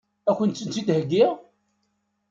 [0.29, 1.31] Ad kent-tent-id-heggiɣ?